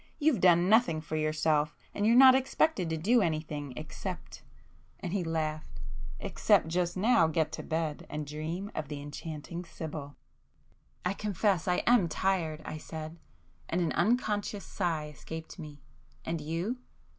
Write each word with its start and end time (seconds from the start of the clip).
You've 0.17 0.41
done 0.41 0.67
nothing 0.67 0.99
for 0.99 1.15
yourself 1.15 1.75
and 1.93 2.07
you're 2.07 2.15
not 2.15 2.33
expected 2.33 2.89
to 2.89 2.97
do 2.97 3.21
anything—except," 3.21 4.41
and 4.99 5.13
he 5.13 5.23
laughed—"except 5.23 6.67
just 6.69 6.97
now 6.97 7.27
to 7.27 7.31
get 7.31 7.51
to 7.51 7.61
bed, 7.61 8.07
and 8.09 8.25
dream 8.25 8.71
of 8.73 8.87
the 8.87 8.99
enchanting 8.99 9.63
Sibyl!" 9.63 10.15
"I 11.05 11.13
confess 11.13 11.67
I 11.67 11.83
am 11.85 12.09
tired,"—I 12.09 12.79
said, 12.79 13.19
and 13.69 13.79
an 13.79 13.91
unconscious 13.91 14.65
sigh 14.65 15.09
escaped 15.09 15.59
me—"And 15.59 16.41
you?" 16.41 16.79